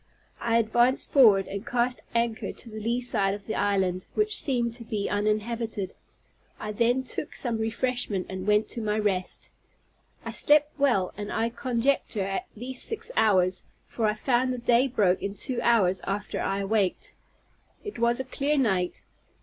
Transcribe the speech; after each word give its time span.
I 0.39 0.57
advanced 0.57 1.11
forward, 1.11 1.47
and 1.47 1.63
cast 1.63 2.01
anchor 2.15 2.47
on 2.47 2.53
the 2.65 2.79
lee 2.79 3.01
side 3.01 3.35
of 3.35 3.45
the 3.45 3.53
island, 3.53 4.05
which 4.15 4.35
seemed 4.41 4.73
to 4.73 4.83
be 4.83 5.07
uninhabited. 5.07 5.93
I 6.59 6.71
then 6.71 7.03
took 7.03 7.35
some 7.35 7.59
refreshment 7.59 8.25
and 8.27 8.47
went 8.47 8.67
to 8.69 8.81
my 8.81 8.97
rest. 8.97 9.51
I 10.25 10.31
slept 10.31 10.71
well, 10.79 11.13
and 11.17 11.31
I 11.31 11.49
conjecture 11.49 12.25
at 12.25 12.47
least 12.55 12.85
six 12.85 13.11
hours, 13.15 13.61
for 13.85 14.07
I 14.07 14.15
found 14.15 14.51
the 14.51 14.57
day 14.57 14.87
broke 14.87 15.21
in 15.21 15.35
two 15.35 15.61
hours 15.61 16.01
after 16.05 16.41
I 16.41 16.61
awaked. 16.61 17.13
It 17.83 17.99
was 17.99 18.19
a 18.19 18.23
clear 18.23 18.57
night. 18.57 19.03